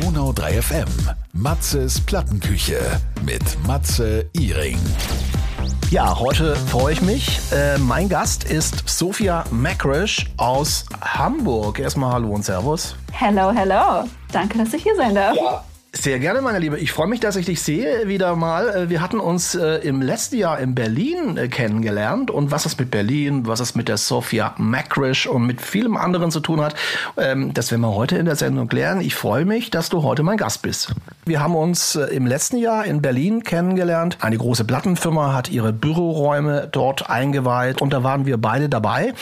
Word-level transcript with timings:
Donau 0.00 0.32
3 0.32 0.62
FM. 0.62 0.86
Matzes 1.32 2.00
Plattenküche 2.00 2.78
mit 3.24 3.42
Matze 3.66 4.26
Iring. 4.32 4.78
Ja, 5.90 6.16
heute 6.16 6.54
freue 6.54 6.92
ich 6.92 7.02
mich. 7.02 7.40
Äh, 7.50 7.78
mein 7.78 8.08
Gast 8.08 8.44
ist 8.44 8.88
Sophia 8.88 9.42
Makrisch 9.50 10.26
aus 10.36 10.84
Hamburg. 11.00 11.80
Erstmal 11.80 12.12
Hallo 12.12 12.28
und 12.28 12.44
Servus. 12.44 12.94
Hello, 13.10 13.50
hello. 13.50 14.08
Danke, 14.30 14.58
dass 14.58 14.72
ich 14.72 14.84
hier 14.84 14.94
sein 14.94 15.16
darf. 15.16 15.36
Ja. 15.36 15.64
Sehr 16.00 16.20
gerne, 16.20 16.42
meine 16.42 16.60
Liebe. 16.60 16.78
Ich 16.78 16.92
freue 16.92 17.08
mich, 17.08 17.18
dass 17.18 17.34
ich 17.34 17.46
dich 17.46 17.60
sehe 17.60 18.06
wieder 18.06 18.36
mal. 18.36 18.68
Äh, 18.68 18.88
wir 18.88 19.00
hatten 19.00 19.18
uns 19.18 19.56
äh, 19.56 19.78
im 19.78 20.00
letzten 20.00 20.36
Jahr 20.36 20.60
in 20.60 20.76
Berlin 20.76 21.36
äh, 21.36 21.48
kennengelernt. 21.48 22.30
Und 22.30 22.52
was 22.52 22.66
es 22.66 22.78
mit 22.78 22.92
Berlin, 22.92 23.48
was 23.48 23.58
es 23.58 23.74
mit 23.74 23.88
der 23.88 23.96
Sophia 23.96 24.54
Makrisch 24.58 25.26
und 25.26 25.44
mit 25.44 25.60
vielem 25.60 25.96
anderen 25.96 26.30
zu 26.30 26.38
tun 26.38 26.60
hat, 26.60 26.76
ähm, 27.16 27.52
das 27.52 27.72
werden 27.72 27.80
wir 27.80 27.96
heute 27.96 28.16
in 28.16 28.26
der 28.26 28.36
Sendung 28.36 28.68
klären. 28.68 29.00
Ich 29.00 29.16
freue 29.16 29.44
mich, 29.44 29.70
dass 29.70 29.88
du 29.88 30.04
heute 30.04 30.22
mein 30.22 30.36
Gast 30.36 30.62
bist. 30.62 30.94
Wir 31.28 31.42
haben 31.42 31.54
uns 31.54 31.94
äh, 31.94 32.04
im 32.04 32.26
letzten 32.26 32.56
Jahr 32.56 32.86
in 32.86 33.02
Berlin 33.02 33.42
kennengelernt. 33.42 34.16
Eine 34.22 34.38
große 34.38 34.64
Plattenfirma 34.64 35.34
hat 35.34 35.50
ihre 35.50 35.74
Büroräume 35.74 36.68
dort 36.72 37.10
eingeweiht 37.10 37.82
und 37.82 37.92
da 37.92 38.02
waren 38.02 38.24
wir 38.24 38.38
beide 38.38 38.70
dabei. 38.70 39.12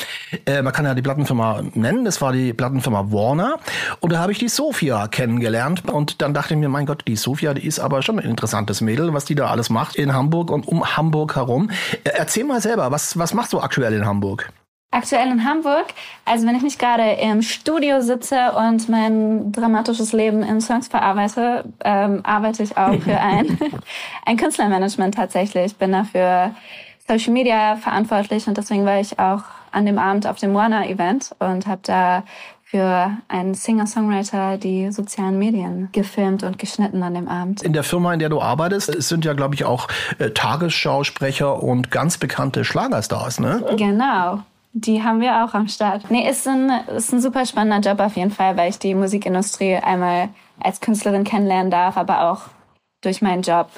Äh, 0.47 0.63
man 0.63 0.73
kann 0.73 0.85
ja 0.85 0.95
die 0.95 1.03
Plattenfirma 1.03 1.63
nennen. 1.75 2.05
Das 2.05 2.21
war 2.21 2.33
die 2.33 2.53
Plattenfirma 2.53 3.11
Warner. 3.11 3.59
Und 3.99 4.13
da 4.13 4.21
habe 4.21 4.31
ich 4.31 4.39
die 4.39 4.49
Sophia 4.49 5.09
kennengelernt 5.09 5.91
und 5.91 6.23
dann 6.23 6.33
dachte 6.33 6.55
ich 6.55 6.61
mir, 6.61 6.69
mein 6.69 6.87
Gott, 6.87 7.03
die 7.09 7.17
Sophia, 7.17 7.55
die 7.55 7.67
ist 7.67 7.81
aber 7.81 8.03
schon 8.03 8.21
ein 8.21 8.31
interessantes 8.31 8.81
Mädel, 8.81 9.13
was 9.13 9.25
die 9.25 9.35
da 9.35 9.49
alles 9.49 9.69
macht 9.69 9.97
in 9.97 10.13
Hamburg 10.13 10.53
und 10.53 10.69
um 10.69 10.97
Hamburg 10.97 11.35
herum. 11.35 11.71
Äh, 12.05 12.11
erzähl 12.15 12.45
mal 12.45 12.61
selber, 12.61 12.93
was, 12.93 13.19
was 13.19 13.35
machst 13.35 13.53
du 13.53 13.59
aktuell 13.59 13.95
in 13.95 14.07
Hamburg? 14.07 14.53
Aktuell 14.97 15.31
in 15.31 15.45
Hamburg, 15.45 15.89
also 16.25 16.47
wenn 16.47 16.57
ich 16.57 16.63
nicht 16.63 16.79
gerade 16.79 17.03
im 17.21 17.43
Studio 17.43 18.01
sitze 18.01 18.53
und 18.53 18.89
mein 18.89 19.53
dramatisches 19.53 20.15
Leben 20.15 20.43
in 20.43 20.63
Songs 20.63 20.89
verarbeite, 20.89 21.67
ähm, 21.85 22.21
arbeite 22.25 22.63
ich 22.63 22.79
auch 22.79 22.95
für 23.03 23.21
ein, 23.21 23.59
ein 24.25 24.39
Künstlermanagement 24.39 25.15
tatsächlich. 25.15 25.67
Ich 25.67 25.77
bin 25.77 25.93
dafür 25.93 26.55
Social 27.07 27.35
Media 27.35 27.77
verantwortlich 27.77 28.47
und 28.47 28.57
deswegen 28.57 28.87
war 28.87 28.99
ich 28.99 29.19
auch 29.19 29.43
an 29.71 29.85
dem 29.85 29.99
Abend 29.99 30.27
auf 30.27 30.39
dem 30.39 30.55
Warner-Event 30.55 31.33
und 31.41 31.67
habe 31.67 31.83
da 31.85 32.23
für 32.65 33.11
einen 33.29 33.53
Singer-Songwriter 33.53 34.57
die 34.57 34.91
sozialen 34.93 35.39
Medien 35.39 35.91
gefilmt 35.93 36.43
und 36.43 36.59
geschnitten 36.59 37.03
an 37.03 37.13
dem 37.13 37.29
Abend. 37.29 37.63
In 37.63 37.75
der 37.75 37.85
Firma, 37.85 38.15
in 38.15 38.19
der 38.19 38.31
du 38.31 38.41
arbeitest, 38.41 38.89
es 38.89 39.11
sind 39.11 39.27
ja, 39.27 39.35
glaube 39.35 39.55
ich, 39.57 39.67
auch 39.67 39.89
äh, 40.19 40.31
Tagesschausprecher 40.31 41.63
und 41.63 41.91
ganz 41.91 42.17
bekannte 42.17 42.65
Schlagerstars, 42.65 43.41
ne? 43.41 43.63
Genau. 43.77 44.41
Die 44.79 45.03
haben 45.03 45.23
wir 45.23 45.43
auch 45.43 45.55
am 45.55 45.69
Start. 45.69 46.11
Nee, 46.11 46.29
ist 46.29 46.47
ein, 46.47 46.69
ist 46.95 47.11
ein 47.11 47.23
super 47.23 47.47
spannender 47.47 47.91
Job 47.91 47.99
auf 47.99 48.15
jeden 48.15 48.31
Fall, 48.31 48.59
weil 48.59 48.69
ich 48.69 48.79
die 48.79 48.95
Musikindustrie 48.95 49.77
einmal 49.77 50.29
als 50.61 50.83
Künstlerin 50.83 51.25
kennenlernen 51.25 51.71
darf, 51.71 51.97
aber 51.97 52.31
auch 52.31 52.43
durch 53.01 53.23
meinen 53.23 53.41
Job 53.41 53.71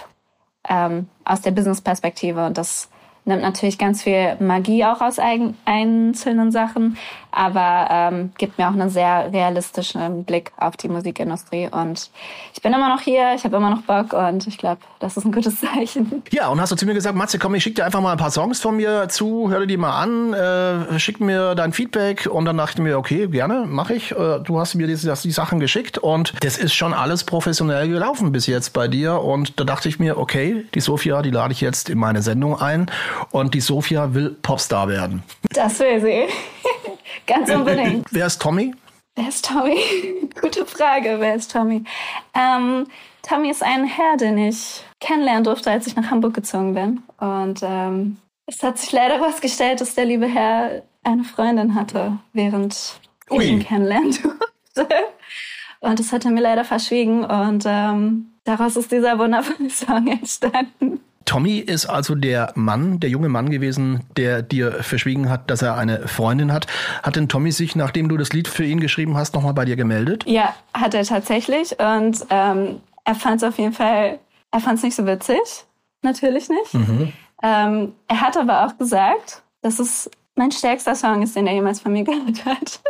ähm, 0.69 1.07
aus 1.25 1.41
der 1.41 1.53
Business-Perspektive. 1.53 2.45
Und 2.45 2.59
das 2.59 2.91
nimmt 3.25 3.43
natürlich 3.43 3.79
ganz 3.79 4.03
viel 4.03 4.35
Magie 4.41 4.85
auch 4.85 5.01
aus 5.01 5.21
einzelnen 5.21 6.51
Sachen, 6.51 6.97
aber 7.31 7.89
ähm, 7.91 8.33
gibt 8.39 8.59
mir 8.59 8.69
auch 8.69 8.73
einen 8.73 8.91
sehr 8.91 9.33
realistischen 9.33 10.25
Blick 10.25 10.53
auf 10.57 10.77
die 10.77 10.89
Musikindustrie. 10.89 11.69
Und 11.71 12.11
ich 12.55 12.63
bin 12.63 12.73
immer 12.73 12.89
noch 12.89 13.01
hier, 13.01 13.35
ich 13.35 13.45
habe 13.45 13.57
immer 13.57 13.71
noch 13.71 13.83
Bock 13.83 14.13
und 14.13 14.47
ich 14.47 14.59
glaube, 14.59 14.81
das 15.01 15.17
ist 15.17 15.25
ein 15.25 15.33
gutes 15.33 15.61
Zeichen. 15.61 16.23
Ja, 16.31 16.49
und 16.49 16.61
hast 16.61 16.73
du 16.73 16.77
zu 16.77 16.87
mir 16.87 16.95
gesagt, 16.95 17.17
Matze, 17.17 17.39
komm, 17.39 17.55
ich 17.55 17.63
schicke 17.63 17.77
dir 17.77 17.85
einfach 17.85 18.01
mal 18.01 18.13
ein 18.13 18.19
paar 18.19 18.31
Songs 18.31 18.61
von 18.61 18.77
mir 18.77 19.09
zu, 19.09 19.51
hör 19.51 19.61
dir 19.61 19.67
die 19.67 19.77
mal 19.77 20.01
an, 20.01 20.35
äh, 20.35 20.99
schick 20.99 21.21
mir 21.21 21.55
dein 21.55 21.73
Feedback 21.73 22.27
und 22.27 22.45
dann 22.45 22.57
dachte 22.57 22.75
ich 22.77 22.83
mir, 22.83 22.99
okay, 22.99 23.27
gerne, 23.29 23.65
mache 23.67 23.95
ich. 23.95 24.13
Äh, 24.13 24.41
du 24.41 24.59
hast 24.59 24.75
mir 24.75 24.87
die, 24.87 24.97
die 24.97 25.31
Sachen 25.31 25.61
geschickt 25.61 25.99
und 25.99 26.33
das 26.41 26.59
ist 26.59 26.75
schon 26.75 26.95
alles 26.95 27.25
professionell 27.25 27.89
gelaufen 27.89 28.33
bis 28.33 28.47
jetzt 28.47 28.73
bei 28.73 28.89
dir. 28.89 29.21
Und 29.21 29.59
da 29.61 29.65
dachte 29.65 29.89
ich 29.89 29.99
mir, 29.99 30.19
okay, 30.19 30.65
die 30.75 30.81
Sophia, 30.81 31.23
die 31.23 31.31
lade 31.31 31.53
ich 31.53 31.61
jetzt 31.61 31.89
in 31.89 31.99
meine 31.99 32.23
Sendung 32.23 32.61
ein 32.61 32.91
und 33.31 33.55
die 33.55 33.61
Sophia 33.61 34.15
will 34.15 34.37
Popstar 34.43 34.89
werden. 34.89 35.23
Das 35.51 35.79
will 35.81 36.01
sie. 36.01 36.25
Ganz 37.29 37.51
unbedingt. 37.51 38.07
Wer 38.11 38.27
ist 38.27 38.41
Tommy? 38.41 38.75
Wer 39.15 39.29
ist 39.29 39.45
Tommy? 39.45 39.77
Gute 40.41 40.65
Frage, 40.65 41.17
wer 41.19 41.35
ist 41.35 41.53
Tommy? 41.53 41.85
Ähm, 42.35 42.87
Tommy 43.23 43.51
ist 43.51 43.63
ein 43.63 43.85
Herr, 43.85 44.17
den 44.17 44.39
ich 44.39 44.83
kennenlernen 44.99 45.45
durfte, 45.45 45.71
als 45.71 45.87
ich 45.87 45.95
nach 45.95 46.11
Hamburg 46.11 46.33
gezogen 46.33 46.73
bin. 46.73 47.03
Und 47.19 47.61
ähm, 47.63 48.17
es 48.47 48.63
hat 48.63 48.79
sich 48.79 48.93
leider 48.93 49.19
herausgestellt, 49.19 49.83
dass 49.83 49.95
der 49.95 50.07
liebe 50.07 50.27
Herr 50.27 50.83
eine 51.05 51.25
Freundin 51.25 51.75
hatte, 51.75 52.19
während 52.33 52.99
Ui. 53.31 53.45
ich 53.45 53.51
ihn 53.51 53.63
kennenlernen 53.63 54.13
durfte. 54.75 54.95
Und 55.81 55.99
das 56.01 56.13
hat 56.13 56.25
er 56.25 56.31
mir 56.31 56.41
leider 56.41 56.65
verschwiegen. 56.65 57.25
Und 57.25 57.65
ähm, 57.67 58.33
daraus 58.45 58.77
ist 58.77 58.91
dieser 58.91 59.19
wundervolle 59.19 59.69
Song 59.71 60.07
entstanden. 60.07 60.98
Tommy 61.29 61.59
ist 61.59 61.85
also 61.85 62.15
der 62.15 62.53
Mann, 62.55 63.01
der 63.01 63.11
junge 63.11 63.29
Mann 63.29 63.51
gewesen, 63.51 64.01
der 64.17 64.41
dir 64.41 64.83
verschwiegen 64.83 65.29
hat, 65.29 65.51
dass 65.51 65.61
er 65.61 65.77
eine 65.77 66.09
Freundin 66.09 66.55
hat. 66.55 66.67
Hat 67.03 67.17
denn 67.17 67.29
Tommy 67.29 67.53
sich, 67.53 67.77
nachdem 67.77 68.09
du 68.09 68.17
das 68.17 68.33
Lied 68.33 68.49
für 68.49 68.65
ihn 68.65 68.81
geschrieben 68.81 69.15
hast, 69.15 69.35
nochmal 69.35 69.53
bei 69.53 69.67
dir 69.67 69.77
gemeldet? 69.77 70.25
Ja, 70.27 70.55
hat 70.73 70.95
er 70.95 71.05
tatsächlich. 71.05 71.79
Und 71.79 72.25
ähm, 72.31 72.81
er 73.05 73.15
fand 73.15 73.43
es 73.43 73.47
auf 73.47 73.59
jeden 73.59 73.75
Fall, 73.75 74.21
er 74.51 74.61
fand 74.61 74.79
es 74.79 74.83
nicht 74.85 74.97
so 74.97 75.05
witzig. 75.05 75.39
Natürlich 76.01 76.49
nicht. 76.49 76.73
Mhm. 76.73 77.13
Ähm, 77.43 77.93
er 78.07 78.21
hat 78.23 78.39
aber 78.39 78.65
auch 78.65 78.79
gesagt, 78.79 79.43
dass 79.61 79.81
es 79.81 80.11
mein 80.39 80.53
stärkster 80.53 80.95
Song 80.95 81.23
ist, 81.23 81.37
den 81.37 81.47
er 81.47 81.55
jemals 81.55 81.81
von 81.81 81.93
mir 81.93 82.05
gehört 82.05 82.45
hat. 82.47 82.81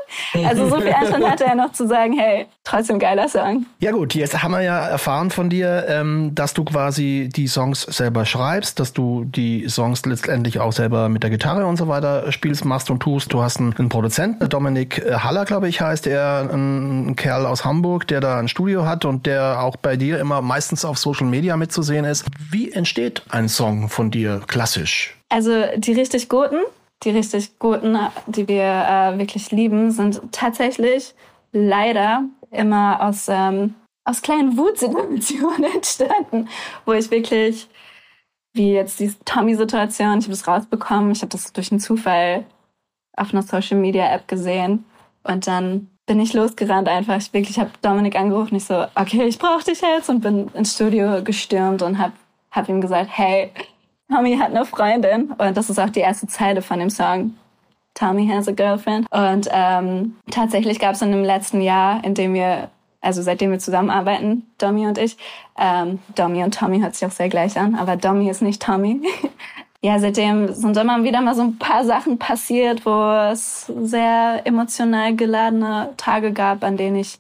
Also 0.45 0.69
so 0.69 0.81
viel 0.81 0.93
Anstand 0.93 1.29
hatte 1.29 1.45
er 1.45 1.55
noch 1.55 1.73
zu 1.73 1.89
sagen, 1.89 2.17
hey, 2.19 2.47
trotzdem 2.63 2.99
geiler 2.99 3.29
Song. 3.29 3.67
Ja 3.81 3.91
gut, 3.91 4.15
jetzt 4.15 4.41
haben 4.43 4.53
wir 4.53 4.63
ja 4.63 4.87
erfahren 4.87 5.31
von 5.31 5.51
dir, 5.51 5.87
ähm, 5.89 6.35
dass 6.35 6.55
du 6.55 6.65
quasi 6.65 7.29
die 7.35 7.49
Songs 7.49 7.83
selber 7.83 8.27
schreibst, 8.27 8.79
dass 8.79 8.93
du 8.93 9.25
die 9.25 9.69
Songs 9.69 10.05
letztendlich 10.05 10.61
auch 10.61 10.73
selber 10.73 11.09
mit 11.09 11.23
der 11.23 11.31
Gitarre 11.31 11.67
und 11.67 11.77
so 11.77 11.89
weiter 11.89 12.31
spielst, 12.31 12.65
machst 12.65 12.91
und 12.91 13.01
tust. 13.01 13.33
Du 13.33 13.43
hast 13.43 13.59
einen, 13.59 13.89
Produzenten, 13.89 14.49
Dominik 14.49 14.99
äh, 14.99 15.15
Haller, 15.15 15.45
glaube 15.45 15.69
ich, 15.69 15.81
heißt 15.81 16.07
er, 16.07 16.49
ein, 16.53 17.09
ein 17.09 17.17
Kerl 17.17 17.47
aus 17.47 17.65
Hamburg, 17.65 18.07
der 18.07 18.21
da 18.21 18.39
ein 18.39 18.49
Studio 18.49 18.85
hat 18.85 19.05
und 19.05 19.27
der 19.27 19.63
auch 19.63 19.77
bei 19.77 19.97
dir 19.97 20.21
immer 20.21 20.43
meistens 20.43 20.85
auf 20.85 20.99
Social 20.99 21.27
Media 21.27 21.57
mitzusehen 21.57 22.05
ist. 22.05 22.27
Wie 22.51 22.71
entsteht 22.71 23.23
ein 23.31 23.49
Song 23.49 23.89
von 23.89 24.11
dir 24.11 24.43
klassisch? 24.47 25.17
Also 25.31 25.51
die 25.77 25.93
richtig 25.93 26.29
guten, 26.29 26.57
die 27.05 27.11
richtig 27.11 27.59
guten, 27.59 27.99
die 28.27 28.49
wir 28.49 28.65
äh, 28.65 29.19
wirklich 29.19 29.51
lieben, 29.51 29.91
sind 29.91 30.21
tatsächlich 30.33 31.15
leider 31.53 32.25
immer 32.51 33.01
aus, 33.03 33.29
ähm, 33.29 33.75
aus 34.05 34.23
kleinen 34.23 34.57
Wutsituationen 34.57 35.65
entstanden, 35.75 36.49
wo 36.85 36.93
ich 36.93 37.11
wirklich, 37.11 37.69
wie 38.55 38.73
jetzt 38.73 39.01
die 39.01 39.13
Tommy-Situation, 39.25 40.19
ich 40.19 40.25
habe 40.25 40.31
das 40.31 40.49
rausbekommen, 40.49 41.13
ich 41.13 41.21
habe 41.21 41.31
das 41.31 41.53
durch 41.53 41.71
einen 41.71 41.81
Zufall 41.81 42.45
auf 43.17 43.33
einer 43.33 43.43
Social-Media-App 43.43 44.27
gesehen 44.27 44.85
und 45.25 45.47
dann 45.47 45.89
bin 46.07 46.19
ich 46.21 46.33
losgerannt 46.33 46.89
einfach. 46.89 47.17
Ich 47.19 47.33
wirklich 47.33 47.59
habe 47.59 47.71
Dominik 47.83 48.17
angerufen, 48.17 48.57
ich 48.57 48.65
so, 48.65 48.87
okay, 48.95 49.25
ich 49.25 49.39
brauche 49.39 49.65
dich 49.65 49.81
jetzt 49.83 50.09
und 50.09 50.21
bin 50.21 50.49
ins 50.55 50.75
Studio 50.75 51.23
gestürmt 51.23 51.83
und 51.83 51.99
habe 51.99 52.15
hab 52.51 52.69
ihm 52.69 52.81
gesagt, 52.81 53.11
hey, 53.13 53.53
Tommy 54.11 54.37
hat 54.39 54.51
eine 54.51 54.65
Freundin 54.65 55.33
und 55.33 55.57
das 55.57 55.69
ist 55.69 55.79
auch 55.79 55.91
die 55.91 56.01
erste 56.01 56.27
Zeile 56.27 56.63
von 56.63 56.79
dem 56.79 56.91
Song. 56.91 57.35
Tommy 57.95 58.29
has 58.29 58.49
a 58.49 58.53
girlfriend. 58.53 59.07
Und 59.11 59.49
ähm, 59.51 60.17
tatsächlich 60.31 60.79
gab 60.79 60.95
es 60.95 61.03
in 61.03 61.11
dem 61.11 61.25
letzten 61.25 61.61
Jahr, 61.61 62.03
in 62.05 62.15
dem 62.15 62.33
wir, 62.33 62.71
also 63.01 63.23
seitdem 63.23 63.51
wir 63.51 63.59
zusammenarbeiten, 63.59 64.47
Domi 64.59 64.87
und 64.87 64.99
ich, 64.99 65.17
ähm, 65.59 65.99
Domi 66.15 66.45
und 66.45 66.55
Tommy 66.55 66.81
hört 66.81 66.95
sich 66.95 67.07
auch 67.07 67.13
sehr 67.13 67.29
gleich 67.29 67.59
an, 67.59 67.75
aber 67.75 67.97
Domi 67.97 68.31
ist 68.31 68.41
nicht 68.41 68.63
Tommy. 68.63 69.03
ja, 69.83 69.99
seitdem 69.99 70.53
sind 70.55 70.77
immer 70.77 71.03
wieder 71.03 71.21
mal 71.21 71.35
so 71.35 71.43
ein 71.43 71.59
paar 71.59 71.85
Sachen 71.85 72.19
passiert, 72.19 72.87
wo 72.87 73.31
es 73.33 73.67
sehr 73.67 74.43
emotional 74.45 75.17
geladene 75.17 75.91
Tage 75.97 76.33
gab, 76.33 76.63
an 76.63 76.77
denen 76.77 76.97
ich 76.97 77.19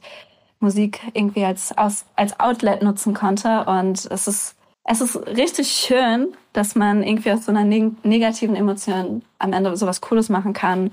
Musik 0.61 1.01
irgendwie 1.13 1.45
als, 1.45 1.75
als 1.77 2.41
Outlet 2.41 2.83
nutzen 2.83 3.15
konnte. 3.15 3.65
Und 3.65 4.07
es 4.11 4.27
ist 4.27 4.58
es 4.91 5.03
ist 5.03 5.17
richtig 5.27 5.69
schön, 5.69 6.29
dass 6.55 6.75
man 6.75 7.03
irgendwie 7.03 7.31
aus 7.31 7.45
so 7.45 7.53
einer 7.53 7.65
neg 7.65 7.93
negativen 8.05 8.57
Emotion 8.57 9.23
am 9.39 9.53
Ende 9.53 9.77
sowas 9.77 10.01
Cooles 10.01 10.31
machen 10.31 10.55
kann, 10.55 10.93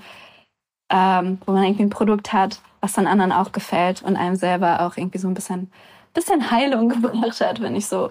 ähm, 0.90 1.38
wo 1.46 1.52
man 1.52 1.64
irgendwie 1.64 1.84
ein 1.84 1.90
Produkt 1.90 2.32
hat, 2.32 2.60
was 2.80 2.92
dann 2.92 3.06
anderen 3.06 3.32
auch 3.32 3.52
gefällt 3.52 4.02
und 4.02 4.16
einem 4.16 4.36
selber 4.36 4.82
auch 4.82 4.98
irgendwie 4.98 5.18
so 5.18 5.28
ein 5.28 5.34
bisschen, 5.34 5.70
bisschen 6.12 6.50
Heilung 6.50 6.88
gebracht 6.90 7.40
hat, 7.40 7.62
wenn 7.62 7.74
ich 7.74 7.86
so 7.86 8.10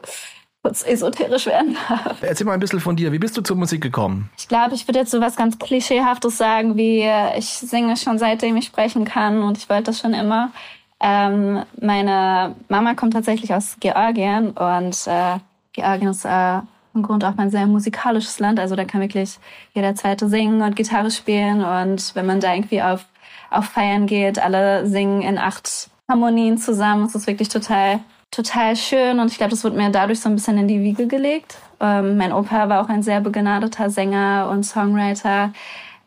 kurz 0.63 0.83
esoterisch 0.83 1.45
werden 1.45 1.77
darf. 1.87 2.17
Erzähl 2.21 2.47
mal 2.47 2.53
ein 2.53 2.59
bisschen 2.59 2.79
von 2.79 2.95
dir. 2.95 3.11
Wie 3.11 3.19
bist 3.19 3.37
du 3.37 3.41
zur 3.41 3.55
Musik 3.55 3.81
gekommen? 3.81 4.31
Ich 4.39 4.47
glaube, 4.47 4.73
ich 4.73 4.87
würde 4.87 4.99
jetzt 4.99 5.11
so 5.11 5.21
was 5.21 5.35
ganz 5.35 5.59
Klischeehaftes 5.59 6.37
sagen, 6.37 6.75
wie 6.77 7.07
ich 7.37 7.45
singe 7.45 7.95
schon 7.97 8.17
seitdem 8.17 8.57
ich 8.57 8.65
sprechen 8.65 9.05
kann 9.05 9.43
und 9.43 9.59
ich 9.59 9.69
wollte 9.69 9.83
das 9.83 9.99
schon 9.99 10.15
immer. 10.15 10.51
Ähm, 10.99 11.63
meine 11.79 12.55
Mama 12.69 12.95
kommt 12.95 13.13
tatsächlich 13.13 13.53
aus 13.53 13.77
Georgien 13.79 14.51
und 14.51 15.05
äh, 15.05 15.37
Georgien 15.75 16.09
ist 16.09 16.25
äh, 16.25 16.59
im 16.93 17.03
Grunde 17.03 17.27
auch 17.27 17.37
ein 17.37 17.51
sehr 17.51 17.67
musikalisches 17.67 18.39
Land. 18.39 18.59
Also 18.59 18.75
da 18.75 18.85
kann 18.85 19.01
wirklich 19.01 19.37
jeder 19.73 19.93
Zweite 19.95 20.29
singen 20.29 20.61
und 20.61 20.75
Gitarre 20.75 21.11
spielen. 21.11 21.63
Und 21.63 22.15
wenn 22.15 22.25
man 22.25 22.39
da 22.39 22.53
irgendwie 22.53 22.81
auf, 22.81 23.05
auf 23.51 23.65
Feiern 23.65 24.07
geht, 24.07 24.39
alle 24.39 24.87
singen 24.87 25.21
in 25.21 25.37
acht 25.37 25.89
Harmonien 26.09 26.57
zusammen. 26.57 27.05
Es 27.05 27.15
ist 27.15 27.27
wirklich 27.27 27.49
total, 27.49 27.99
total 28.31 28.75
schön 28.75 29.19
und 29.19 29.31
ich 29.31 29.37
glaube, 29.37 29.51
das 29.51 29.63
wurde 29.63 29.75
mir 29.75 29.89
dadurch 29.89 30.19
so 30.19 30.29
ein 30.29 30.35
bisschen 30.35 30.57
in 30.57 30.67
die 30.67 30.81
Wiege 30.81 31.07
gelegt. 31.07 31.57
Ähm, 31.79 32.17
mein 32.17 32.31
Opa 32.31 32.69
war 32.69 32.81
auch 32.81 32.89
ein 32.89 33.03
sehr 33.03 33.21
begnadeter 33.21 33.89
Sänger 33.89 34.49
und 34.51 34.63
Songwriter. 34.63 35.51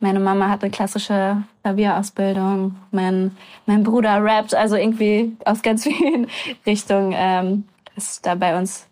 Meine 0.00 0.20
Mama 0.20 0.48
hat 0.48 0.62
eine 0.62 0.70
klassische 0.70 1.42
Klavierausbildung. 1.62 2.76
Mein, 2.92 3.36
mein 3.66 3.82
Bruder 3.82 4.22
rappt, 4.22 4.54
also 4.54 4.76
irgendwie 4.76 5.36
aus 5.44 5.62
ganz 5.62 5.82
vielen 5.84 6.28
Richtungen 6.64 7.12
ähm, 7.16 7.64
ist 7.96 8.24
da 8.24 8.36
bei 8.36 8.56
uns 8.56 8.87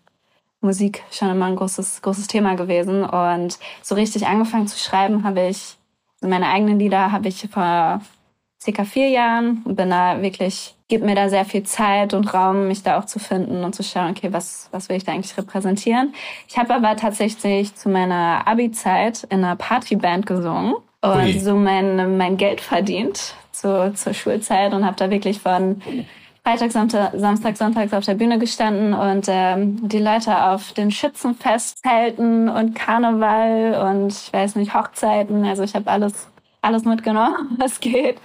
Musik 0.61 1.03
schon 1.11 1.29
immer 1.29 1.45
ein 1.45 1.55
großes, 1.55 2.01
großes 2.01 2.27
Thema 2.27 2.55
gewesen. 2.55 3.03
Und 3.03 3.59
so 3.81 3.95
richtig 3.95 4.27
angefangen 4.27 4.67
zu 4.67 4.77
schreiben 4.77 5.23
habe 5.23 5.47
ich, 5.47 5.77
meine 6.21 6.47
eigenen 6.47 6.79
Lieder 6.79 7.11
habe 7.11 7.27
ich 7.27 7.47
vor 7.51 8.01
circa 8.61 8.85
vier 8.85 9.09
Jahren 9.09 9.61
und 9.65 9.75
bin 9.75 9.89
da 9.89 10.21
wirklich, 10.21 10.75
gibt 10.87 11.05
mir 11.05 11.15
da 11.15 11.29
sehr 11.29 11.45
viel 11.45 11.63
Zeit 11.63 12.13
und 12.13 12.33
Raum, 12.33 12.67
mich 12.67 12.81
da 12.81 12.99
auch 12.99 13.05
zu 13.05 13.19
finden 13.19 13.63
und 13.63 13.75
zu 13.75 13.83
schauen, 13.83 14.11
okay, 14.11 14.33
was, 14.33 14.69
was 14.71 14.89
will 14.89 14.97
ich 14.97 15.03
da 15.03 15.11
eigentlich 15.11 15.37
repräsentieren. 15.37 16.13
Ich 16.47 16.57
habe 16.57 16.73
aber 16.73 16.95
tatsächlich 16.95 17.75
zu 17.75 17.89
meiner 17.89 18.47
Abi-Zeit 18.47 19.25
in 19.29 19.43
einer 19.43 19.55
Partyband 19.55 20.25
gesungen 20.25 20.73
und 21.01 21.23
Ui. 21.23 21.39
so 21.39 21.55
mein, 21.55 22.17
mein 22.17 22.37
Geld 22.37 22.59
verdient 22.59 23.35
zu, 23.51 23.93
zur 23.93 24.13
Schulzeit 24.13 24.73
und 24.73 24.85
habe 24.85 24.95
da 24.97 25.09
wirklich 25.11 25.39
von 25.39 25.81
Freitag, 26.47 26.71
Samstag, 26.71 27.57
Sonntag 27.57 27.91
auf 27.91 28.05
der 28.05 28.13
Bühne 28.13 28.39
gestanden 28.39 28.93
und 28.93 29.25
ähm, 29.27 29.85
die 29.89 29.99
Leute 29.99 30.45
auf 30.45 30.71
den 30.71 30.91
Schützenfestzelten 30.91 32.47
und 32.47 32.73
Karneval 32.73 33.91
und 33.91 34.13
ich 34.13 34.31
weiß 34.31 34.55
nicht, 34.55 34.73
Hochzeiten. 34.73 35.43
Also 35.43 35.63
ich 35.63 35.75
habe 35.75 35.91
alles, 35.91 36.29
alles 36.61 36.85
mitgenommen, 36.85 37.35
was 37.59 37.81
geht. 37.81 38.21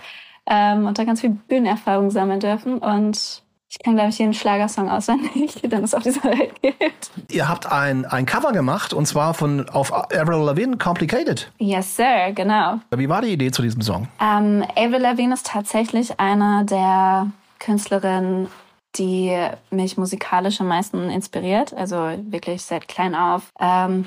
Ähm, 0.46 0.86
und 0.86 1.00
da 1.00 1.02
ganz 1.02 1.20
viel 1.20 1.30
Bühnenerfahrung 1.30 2.12
sammeln 2.12 2.38
dürfen. 2.38 2.78
Und 2.78 3.42
ich 3.68 3.78
kann, 3.82 3.96
glaube 3.96 4.10
ich, 4.10 4.18
jeden 4.20 4.34
Schlagersong 4.34 4.88
auswendig, 4.88 5.54
den 5.64 5.82
es 5.82 5.92
auf 5.92 6.04
dieser 6.04 6.22
Welt 6.22 6.62
gibt. 6.62 7.10
Ihr 7.28 7.48
habt 7.48 7.72
ein, 7.72 8.04
ein 8.04 8.24
Cover 8.24 8.52
gemacht 8.52 8.94
und 8.94 9.06
zwar 9.06 9.34
von 9.34 9.68
auf 9.68 9.92
Avril 9.92 10.44
Lavigne, 10.44 10.76
Complicated. 10.76 11.50
Yes, 11.58 11.96
sir, 11.96 12.30
genau. 12.32 12.78
Wie 12.94 13.08
war 13.08 13.22
die 13.22 13.32
Idee 13.32 13.50
zu 13.50 13.62
diesem 13.62 13.82
Song? 13.82 14.06
Ähm, 14.20 14.64
Avril 14.76 15.00
Lavigne 15.00 15.34
ist 15.34 15.46
tatsächlich 15.46 16.20
einer 16.20 16.62
der 16.62 17.32
Künstlerinnen, 17.62 18.48
die 18.96 19.36
mich 19.70 19.96
musikalisch 19.96 20.60
am 20.60 20.68
meisten 20.68 21.10
inspiriert. 21.10 21.72
Also 21.72 21.96
wirklich 22.24 22.62
seit 22.62 22.88
klein 22.88 23.14
auf. 23.14 23.50
Ähm, 23.58 24.06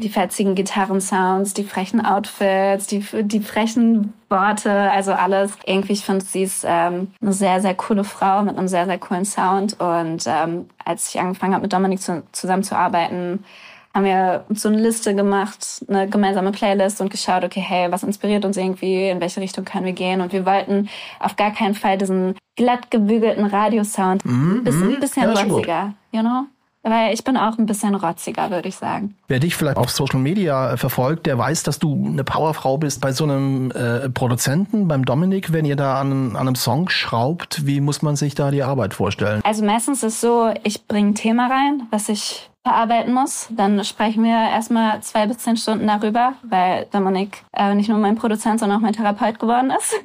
die 0.00 0.08
fetzigen 0.08 0.54
Gitarrensounds, 0.54 1.52
die 1.54 1.64
frechen 1.64 2.04
Outfits, 2.04 2.86
die, 2.86 3.04
die 3.22 3.40
frechen 3.40 4.14
Worte, 4.28 4.72
also 4.90 5.12
alles. 5.12 5.52
Irgendwie, 5.66 5.92
ich 5.92 6.04
finde, 6.04 6.24
sie 6.24 6.42
ist 6.42 6.64
ähm, 6.66 7.12
eine 7.20 7.32
sehr, 7.32 7.60
sehr 7.60 7.74
coole 7.74 8.04
Frau 8.04 8.42
mit 8.42 8.56
einem 8.56 8.68
sehr, 8.68 8.86
sehr 8.86 8.98
coolen 8.98 9.24
Sound. 9.24 9.78
Und 9.78 10.24
ähm, 10.26 10.70
als 10.84 11.10
ich 11.10 11.20
angefangen 11.20 11.54
habe, 11.54 11.62
mit 11.62 11.72
Dominik 11.72 12.00
zu, 12.00 12.22
zusammenzuarbeiten, 12.32 13.44
haben 13.92 14.04
wir 14.04 14.44
uns 14.48 14.62
so 14.62 14.68
eine 14.68 14.80
Liste 14.80 15.14
gemacht, 15.14 15.84
eine 15.88 16.08
gemeinsame 16.08 16.52
Playlist 16.52 17.00
und 17.00 17.10
geschaut, 17.10 17.44
okay, 17.44 17.60
hey, 17.60 17.90
was 17.90 18.02
inspiriert 18.02 18.44
uns 18.44 18.56
irgendwie, 18.56 19.08
in 19.08 19.20
welche 19.20 19.40
Richtung 19.40 19.64
können 19.64 19.84
wir 19.84 19.92
gehen? 19.92 20.20
Und 20.20 20.32
wir 20.32 20.46
wollten 20.46 20.88
auf 21.18 21.36
gar 21.36 21.52
keinen 21.52 21.74
Fall 21.74 21.98
diesen 21.98 22.36
glatt 22.56 22.90
gebügelten 22.90 23.46
Radiosound, 23.46 24.24
mm, 24.24 24.62
bisschen, 24.62 24.92
mm, 24.92 25.00
bisschen 25.00 25.22
ja, 25.22 25.30
rotziger, 25.30 25.94
you 26.12 26.20
know? 26.20 26.46
Weil 26.82 27.12
ich 27.12 27.24
bin 27.24 27.36
auch 27.36 27.58
ein 27.58 27.66
bisschen 27.66 27.94
rotziger, 27.94 28.50
würde 28.50 28.68
ich 28.68 28.76
sagen. 28.76 29.14
Wer 29.28 29.38
dich 29.38 29.54
vielleicht 29.54 29.76
auf 29.76 29.90
Social 29.90 30.18
Media 30.18 30.72
äh, 30.72 30.76
verfolgt, 30.78 31.26
der 31.26 31.36
weiß, 31.36 31.62
dass 31.62 31.78
du 31.78 31.92
eine 31.92 32.24
Powerfrau 32.24 32.78
bist 32.78 33.02
bei 33.02 33.12
so 33.12 33.24
einem 33.24 33.70
äh, 33.72 34.08
Produzenten, 34.08 34.88
beim 34.88 35.04
Dominik, 35.04 35.52
wenn 35.52 35.66
ihr 35.66 35.76
da 35.76 36.00
an, 36.00 36.30
an, 36.30 36.36
einem 36.36 36.54
Song 36.54 36.88
schraubt. 36.88 37.66
Wie 37.66 37.82
muss 37.82 38.00
man 38.00 38.16
sich 38.16 38.34
da 38.34 38.50
die 38.50 38.62
Arbeit 38.62 38.94
vorstellen? 38.94 39.42
Also 39.44 39.62
meistens 39.62 40.02
ist 40.02 40.14
es 40.14 40.20
so, 40.22 40.54
ich 40.62 40.86
bringe 40.86 41.10
ein 41.10 41.14
Thema 41.14 41.48
rein, 41.48 41.82
was 41.90 42.08
ich 42.08 42.49
verarbeiten 42.62 43.14
muss. 43.14 43.48
Dann 43.50 43.82
sprechen 43.84 44.24
wir 44.24 44.32
erstmal 44.50 45.00
zwei 45.02 45.26
bis 45.26 45.38
zehn 45.38 45.56
Stunden 45.56 45.86
darüber, 45.86 46.34
weil 46.42 46.86
Dominik 46.90 47.42
äh, 47.52 47.74
nicht 47.74 47.88
nur 47.88 47.98
mein 47.98 48.16
Produzent, 48.16 48.60
sondern 48.60 48.78
auch 48.78 48.82
mein 48.82 48.92
Therapeut 48.92 49.38
geworden 49.38 49.70
ist. 49.70 49.94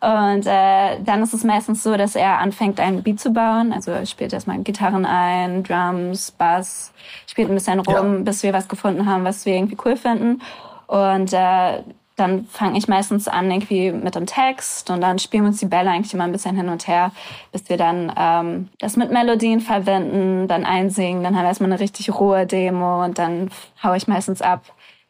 Und 0.00 0.46
äh, 0.46 1.00
dann 1.02 1.22
ist 1.22 1.32
es 1.32 1.42
meistens 1.42 1.82
so, 1.82 1.96
dass 1.96 2.14
er 2.14 2.38
anfängt, 2.38 2.80
einen 2.80 3.02
Beat 3.02 3.18
zu 3.18 3.30
bauen. 3.32 3.72
Also 3.72 3.90
er 3.90 4.06
spielt 4.06 4.32
erstmal 4.32 4.58
Gitarren 4.62 5.06
ein, 5.06 5.62
Drums, 5.62 6.30
Bass, 6.32 6.92
spielt 7.26 7.48
ein 7.48 7.54
bisschen 7.54 7.80
rum, 7.80 8.18
ja. 8.18 8.22
bis 8.22 8.42
wir 8.42 8.52
was 8.52 8.68
gefunden 8.68 9.06
haben, 9.06 9.24
was 9.24 9.46
wir 9.46 9.54
irgendwie 9.54 9.78
cool 9.84 9.96
finden. 9.96 10.42
Und 10.86 11.32
äh, 11.32 11.82
dann 12.20 12.46
fange 12.46 12.78
ich 12.78 12.86
meistens 12.86 13.26
an 13.26 13.50
irgendwie 13.50 13.90
mit 13.92 14.14
dem 14.14 14.26
Text 14.26 14.90
und 14.90 15.00
dann 15.00 15.18
spielen 15.18 15.44
wir 15.44 15.48
uns 15.48 15.60
die 15.60 15.66
Bälle 15.66 15.90
eigentlich 15.90 16.12
immer 16.12 16.24
ein 16.24 16.32
bisschen 16.32 16.54
hin 16.54 16.68
und 16.68 16.86
her, 16.86 17.12
bis 17.50 17.68
wir 17.68 17.76
dann 17.76 18.12
ähm, 18.16 18.68
das 18.78 18.96
mit 18.96 19.10
Melodien 19.10 19.60
verwenden, 19.60 20.46
dann 20.46 20.64
einsingen, 20.64 21.24
dann 21.24 21.34
haben 21.34 21.44
wir 21.44 21.48
erstmal 21.48 21.72
eine 21.72 21.80
richtig 21.80 22.12
rohe 22.12 22.46
Demo 22.46 23.02
und 23.04 23.18
dann 23.18 23.50
hau 23.82 23.94
ich 23.94 24.06
meistens 24.06 24.42
ab, 24.42 24.64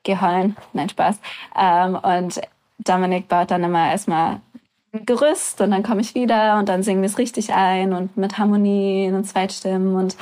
geh 0.05 0.17
heulen, 0.19 0.57
nein 0.73 0.89
Spaß. 0.89 1.19
Ähm, 1.59 1.97
und 1.97 2.41
Dominik 2.79 3.29
baut 3.29 3.51
dann 3.51 3.65
immer 3.65 3.91
erstmal 3.91 4.41
Gerüst 4.93 5.61
und 5.61 5.71
dann 5.71 5.85
komme 5.85 6.01
ich 6.01 6.15
wieder 6.15 6.59
und 6.59 6.69
dann 6.69 6.83
singen 6.83 7.03
wir 7.03 7.09
es 7.09 7.19
richtig 7.19 7.53
ein 7.53 7.93
und 7.93 8.17
mit 8.17 8.39
Harmonien 8.39 9.15
und 9.15 9.25
Zweitstimmen 9.25 9.95
und 9.95 10.17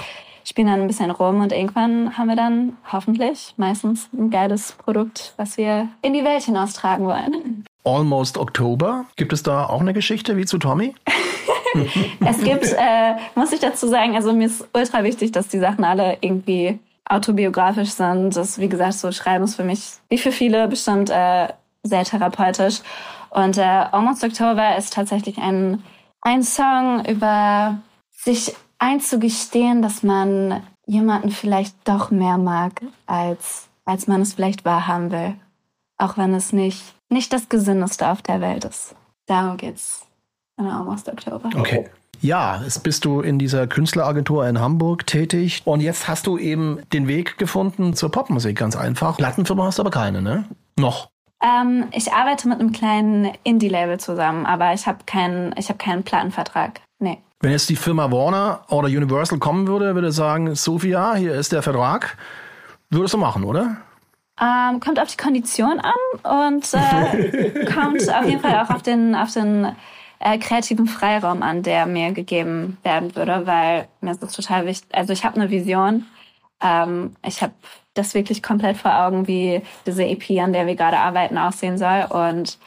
spielen 0.49 0.69
dann 0.69 0.81
ein 0.81 0.87
bisschen 0.87 1.11
rum 1.11 1.41
und 1.41 1.53
irgendwann 1.53 2.17
haben 2.17 2.29
wir 2.29 2.37
dann 2.37 2.77
hoffentlich 2.91 3.55
meistens 3.57 4.09
ein 4.13 4.31
geiles 4.31 4.73
Produkt, 4.73 5.35
was 5.37 5.57
wir 5.57 5.89
in 6.03 6.15
die 6.15 6.25
Welt 6.25 6.43
hinaustragen 6.43 7.07
wollen. 7.07 7.65
Almost 7.85 8.39
October. 8.39 9.05
Gibt 9.17 9.33
es 9.33 9.43
da 9.43 9.67
auch 9.67 9.81
eine 9.81 9.93
Geschichte 9.93 10.37
wie 10.37 10.45
zu 10.45 10.59
Tommy? 10.59 10.95
es 12.27 12.43
gibt, 12.43 12.73
äh, 12.77 13.15
muss 13.35 13.53
ich 13.53 13.61
dazu 13.61 13.89
sagen, 13.89 14.17
also 14.17 14.33
mir 14.33 14.47
ist 14.47 14.67
ultra 14.73 15.05
wichtig, 15.05 15.33
dass 15.33 15.49
die 15.49 15.59
Sachen 15.59 15.85
alle 15.85 16.19
irgendwie 16.21 16.79
autobiografisch 17.05 17.91
sind. 17.91 18.37
Das, 18.37 18.59
wie 18.59 18.69
gesagt, 18.69 18.95
so 18.95 19.13
Schreiben 19.13 19.45
ist 19.45 19.55
für 19.55 19.65
mich, 19.65 19.93
wie 20.09 20.19
für 20.19 20.33
viele, 20.33 20.69
bestimmt 20.69 21.11
äh, 21.11 21.49
sehr 21.83 22.05
therapeutisch. 22.05 22.81
Und 23.31 23.59
äh, 23.59 23.63
Almost 23.63 24.25
October 24.25 24.77
ist 24.77 24.93
tatsächlich 24.95 25.39
ein, 25.39 25.83
ein 26.23 26.43
Song 26.43 27.05
über 27.05 27.79
sich 28.11 28.55
einzugestehen, 28.79 29.83
dass 29.83 30.03
man 30.03 30.63
jemanden 30.87 31.31
vielleicht 31.31 31.77
doch 31.85 32.11
mehr 32.11 32.39
mag, 32.39 32.83
als, 33.07 33.69
als 33.85 34.07
man 34.07 34.23
es 34.23 34.35
vielleicht 34.35 34.65
wahrhaben 34.65 35.11
will. 35.11 35.35
Auch 35.99 36.17
wenn 36.17 36.33
es 36.35 36.53
nicht, 36.53 36.95
nicht 37.11 37.33
das 37.33 37.49
Gesinneste 37.49 38.09
auf 38.09 38.23
der 38.23 38.41
Welt 38.41 38.65
ist. 38.65 38.95
Darum 39.27 39.57
geht's 39.57 40.07
in 40.59 40.67
Almost 40.67 41.09
October. 41.09 41.51
Okay. 41.57 41.89
Ja, 42.21 42.61
jetzt 42.65 42.83
bist 42.83 43.05
du 43.05 43.21
in 43.21 43.39
dieser 43.39 43.69
Künstleragentur 43.69 44.47
in 44.49 44.59
Hamburg 44.59 45.07
tätig 45.07 45.63
und 45.65 45.81
jetzt 45.81 46.09
hast 46.09 46.27
du 46.27 46.37
eben 46.37 46.81
den 46.93 47.07
Weg 47.07 47.39
gefunden 47.39 47.95
zur 47.95 48.11
Popmusik, 48.11 48.59
ganz 48.59 48.75
einfach. 48.75 49.19
Plattenfirma 49.19 49.67
hast 49.67 49.79
du 49.79 49.83
aber 49.83 49.91
keine, 49.91 50.21
ne? 50.21 50.45
Noch. 50.77 51.11
Ähm, 51.41 51.85
ich 51.93 52.13
arbeite 52.13 52.49
mit 52.49 52.59
einem 52.59 52.73
kleinen 52.73 53.31
Indie-Label 53.45 54.01
zusammen, 54.01 54.47
aber 54.47 54.75
ich 54.75 54.89
habe 54.89 54.99
keinen, 55.07 55.55
ich 55.57 55.69
habe 55.69 55.79
keinen 55.79 56.03
Plattenvertrag. 56.03 56.81
Wenn 57.41 57.53
jetzt 57.53 57.69
die 57.69 57.77
Firma 57.77 58.11
Warner 58.11 58.65
oder 58.69 58.89
Universal 58.89 59.39
kommen 59.39 59.69
würde, 59.69 59.95
würde 59.95 60.11
sagen, 60.11 60.57
Sophia, 60.57 61.15
hier 61.15 61.35
ist 61.35 61.53
der 61.53 61.63
Vertrag. 61.63 62.17
Würdest 62.91 63.15
du 63.15 63.19
machen, 63.19 63.45
oder? 63.45 63.77
Ähm, 64.41 64.81
kommt 64.81 64.99
auf 64.99 65.09
die 65.09 65.17
Kondition 65.17 65.81
an 65.81 66.49
und 66.49 66.75
äh, 66.75 67.65
kommt 67.73 68.13
auf 68.13 68.27
jeden 68.27 68.41
Fall 68.41 68.61
auch 68.61 68.71
auf 68.71 68.83
den, 68.83 69.15
auf 69.15 69.33
den 69.33 69.69
äh, 70.19 70.39
kreativen 70.39 70.89
Freiraum 70.89 71.43
an, 71.45 71.63
der 71.63 71.87
mir 71.87 72.13
gegeben 72.13 72.77
werden 72.83 73.15
würde, 73.15 73.47
weil 73.47 73.87
mir 74.01 74.11
ist 74.11 74.23
das 74.23 74.33
total 74.33 74.67
wichtig. 74.67 74.89
Also 74.93 75.13
ich 75.13 75.25
habe 75.25 75.41
eine 75.41 75.49
Vision. 75.49 76.07
Ähm, 76.61 77.15
ich 77.25 77.41
habe 77.41 77.53
das 77.95 78.15
wirklich 78.15 78.43
komplett 78.43 78.77
vor 78.77 78.99
Augen, 78.99 79.29
wie 79.29 79.63
diese 79.87 80.05
EP, 80.05 80.41
an 80.41 80.53
der 80.53 80.67
wir 80.67 80.75
gerade 80.75 80.99
arbeiten, 80.99 81.39
aussehen 81.39 81.79
soll. 81.79 82.05
Und 82.11 82.59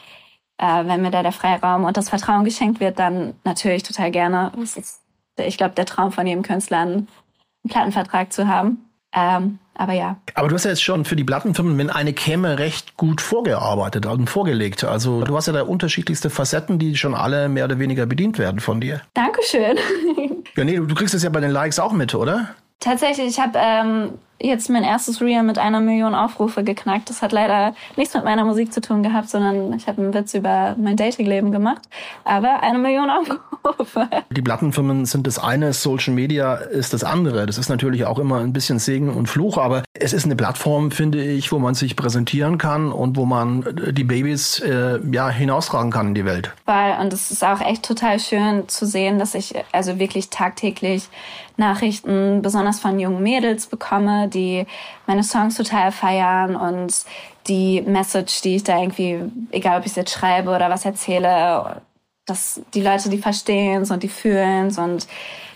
äh, 0.62 0.86
wenn 0.86 1.02
mir 1.02 1.10
da 1.10 1.22
der 1.22 1.32
Freiraum 1.32 1.84
und 1.84 1.96
das 1.96 2.08
Vertrauen 2.08 2.44
geschenkt 2.44 2.78
wird, 2.78 2.98
dann 2.98 3.34
natürlich 3.42 3.82
total 3.82 4.12
gerne. 4.12 4.52
Ist, 4.62 5.00
ich 5.36 5.56
glaube, 5.56 5.74
der 5.74 5.86
Traum 5.86 6.12
von 6.12 6.24
jedem 6.24 6.44
Künstler, 6.44 6.78
einen 6.78 7.08
Plattenvertrag 7.68 8.32
zu 8.32 8.46
haben. 8.46 8.88
Ähm, 9.12 9.58
aber 9.74 9.92
ja. 9.92 10.16
Aber 10.34 10.48
du 10.48 10.54
hast 10.54 10.64
ja 10.64 10.70
jetzt 10.70 10.82
schon 10.82 11.04
für 11.04 11.16
die 11.16 11.24
Plattenfirmen, 11.24 11.76
wenn 11.78 11.90
eine 11.90 12.12
käme, 12.12 12.58
recht 12.58 12.96
gut 12.96 13.20
vorgearbeitet 13.20 14.06
und 14.06 14.30
vorgelegt. 14.30 14.84
Also 14.84 15.22
du 15.22 15.36
hast 15.36 15.48
ja 15.48 15.52
da 15.52 15.62
unterschiedlichste 15.62 16.30
Facetten, 16.30 16.78
die 16.78 16.96
schon 16.96 17.14
alle 17.14 17.48
mehr 17.48 17.64
oder 17.64 17.80
weniger 17.80 18.06
bedient 18.06 18.38
werden 18.38 18.60
von 18.60 18.80
dir. 18.80 19.02
Dankeschön. 19.14 19.76
ja, 20.56 20.64
nee, 20.64 20.76
du, 20.76 20.86
du 20.86 20.94
kriegst 20.94 21.14
es 21.14 21.24
ja 21.24 21.30
bei 21.30 21.40
den 21.40 21.50
Likes 21.50 21.80
auch 21.80 21.92
mit, 21.92 22.14
oder? 22.14 22.50
Tatsächlich, 22.78 23.26
ich 23.26 23.40
habe 23.40 23.58
ähm, 23.60 24.10
jetzt 24.42 24.68
mein 24.70 24.84
erstes 24.84 25.20
Reel 25.20 25.42
mit 25.42 25.58
einer 25.58 25.80
Million 25.80 26.14
Aufrufe 26.14 26.64
geknackt. 26.64 27.08
Das 27.08 27.22
hat 27.22 27.32
leider 27.32 27.74
nichts 27.96 28.14
mit 28.14 28.24
meiner 28.24 28.44
Musik 28.44 28.72
zu 28.72 28.80
tun 28.80 29.02
gehabt, 29.02 29.28
sondern 29.30 29.72
ich 29.72 29.86
habe 29.86 30.02
einen 30.02 30.14
Witz 30.14 30.34
über 30.34 30.76
mein 30.78 30.96
Datingleben 30.96 31.52
gemacht. 31.52 31.82
Aber 32.24 32.62
eine 32.62 32.78
Million 32.78 33.10
Aufrufe. 33.10 34.08
Die 34.30 34.42
Plattenfirmen 34.42 35.06
sind 35.06 35.26
das 35.26 35.38
eine, 35.38 35.72
Social 35.72 36.14
Media 36.14 36.54
ist 36.54 36.92
das 36.92 37.04
andere. 37.04 37.46
Das 37.46 37.58
ist 37.58 37.68
natürlich 37.68 38.04
auch 38.04 38.18
immer 38.18 38.38
ein 38.38 38.52
bisschen 38.52 38.78
Segen 38.78 39.08
und 39.10 39.28
Fluch, 39.28 39.58
aber 39.58 39.82
es 39.94 40.12
ist 40.12 40.24
eine 40.24 40.36
Plattform, 40.36 40.90
finde 40.90 41.22
ich, 41.22 41.52
wo 41.52 41.58
man 41.58 41.74
sich 41.74 41.96
präsentieren 41.96 42.58
kann 42.58 42.92
und 42.92 43.16
wo 43.16 43.24
man 43.24 43.64
die 43.92 44.04
Babys 44.04 44.60
äh, 44.60 44.98
ja 45.10 45.28
hinaustragen 45.28 45.90
kann 45.90 46.08
in 46.08 46.14
die 46.14 46.24
Welt. 46.24 46.52
Weil, 46.64 47.00
und 47.00 47.12
es 47.12 47.30
ist 47.30 47.44
auch 47.44 47.60
echt 47.60 47.84
total 47.84 48.18
schön 48.18 48.68
zu 48.68 48.86
sehen, 48.86 49.18
dass 49.18 49.34
ich 49.34 49.54
also 49.72 49.98
wirklich 49.98 50.30
tagtäglich 50.30 51.08
Nachrichten, 51.56 52.42
besonders 52.42 52.80
von 52.80 52.98
jungen 52.98 53.22
Mädels 53.22 53.66
bekomme, 53.66 54.28
die 54.34 54.66
meine 55.06 55.24
Songs 55.24 55.56
total 55.56 55.92
feiern 55.92 56.56
und 56.56 57.04
die 57.46 57.80
Message, 57.82 58.42
die 58.42 58.56
ich 58.56 58.64
da 58.64 58.78
irgendwie, 58.78 59.20
egal 59.50 59.78
ob 59.78 59.84
ich 59.84 59.92
es 59.92 59.96
jetzt 59.96 60.12
schreibe 60.12 60.50
oder 60.50 60.70
was 60.70 60.84
erzähle, 60.84 61.82
dass 62.26 62.60
die 62.74 62.82
Leute 62.82 63.08
die 63.08 63.18
verstehen 63.18 63.84
und 63.90 64.02
die 64.02 64.08
fühlen 64.08 64.76
und 64.76 65.06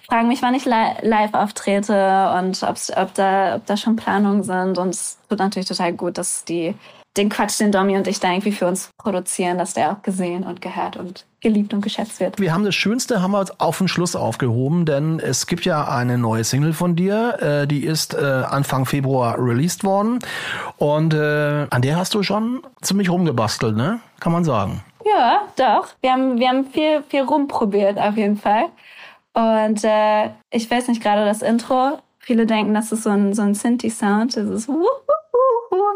fragen 0.08 0.28
mich, 0.28 0.42
wann 0.42 0.54
ich 0.54 0.64
live 0.64 1.34
auftrete 1.34 2.32
und 2.38 2.62
ob 2.62 3.14
da, 3.14 3.56
ob 3.56 3.66
da 3.66 3.76
schon 3.76 3.96
Planungen 3.96 4.42
sind. 4.42 4.78
Und 4.78 4.90
es 4.90 5.18
tut 5.28 5.38
natürlich 5.38 5.68
total 5.68 5.92
gut, 5.92 6.18
dass 6.18 6.44
die 6.44 6.74
den 7.16 7.28
Quatsch, 7.30 7.58
den 7.60 7.72
Domi 7.72 7.96
und 7.96 8.06
ich 8.06 8.20
da 8.20 8.30
irgendwie 8.30 8.52
für 8.52 8.66
uns 8.66 8.90
produzieren, 8.98 9.58
dass 9.58 9.74
der 9.74 9.92
auch 9.92 10.02
gesehen 10.02 10.44
und 10.44 10.60
gehört 10.60 10.96
und 10.96 11.24
geliebt 11.40 11.72
und 11.72 11.80
geschätzt 11.80 12.20
wird. 12.20 12.38
Wir 12.38 12.52
haben 12.52 12.64
das 12.64 12.74
Schönste 12.74 13.22
haben 13.22 13.32
wir 13.32 13.44
auf 13.58 13.78
den 13.78 13.88
Schluss 13.88 14.16
aufgehoben, 14.16 14.84
denn 14.84 15.18
es 15.18 15.46
gibt 15.46 15.64
ja 15.64 15.88
eine 15.88 16.18
neue 16.18 16.44
Single 16.44 16.72
von 16.72 16.96
dir, 16.96 17.38
äh, 17.40 17.66
die 17.66 17.84
ist 17.84 18.14
äh, 18.14 18.18
Anfang 18.18 18.84
Februar 18.84 19.36
released 19.38 19.84
worden 19.84 20.18
und 20.76 21.14
äh, 21.14 21.66
an 21.70 21.82
der 21.82 21.96
hast 21.96 22.14
du 22.14 22.22
schon 22.22 22.62
ziemlich 22.82 23.08
rumgebastelt, 23.08 23.76
ne? 23.76 24.00
Kann 24.20 24.32
man 24.32 24.44
sagen. 24.44 24.82
Ja, 25.04 25.42
doch. 25.56 25.88
Wir 26.00 26.12
haben, 26.12 26.38
wir 26.38 26.48
haben 26.48 26.64
viel, 26.66 27.02
viel 27.08 27.22
rumprobiert 27.22 27.98
auf 27.98 28.16
jeden 28.16 28.36
Fall. 28.36 28.66
Und 29.36 29.84
äh, 29.84 30.30
ich 30.50 30.70
weiß 30.70 30.88
nicht, 30.88 31.02
gerade 31.02 31.26
das 31.26 31.42
Intro, 31.42 31.98
viele 32.18 32.46
denken, 32.46 32.72
das 32.72 32.90
ist 32.90 33.02
so 33.02 33.10
ein, 33.10 33.34
so 33.34 33.42
ein 33.42 33.54
Synthi-Sound. 33.54 34.34
Das 34.34 34.48
ist 34.48 34.70